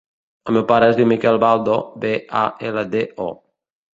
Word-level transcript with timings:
El 0.51 0.55
meu 0.55 0.63
pare 0.71 0.87
es 0.93 0.95
diu 0.99 1.07
Miquel 1.11 1.37
Baldo: 1.43 1.75
be, 2.05 2.13
a, 2.39 2.41
ela, 2.71 2.87
de, 2.97 3.05
o. 3.29 3.31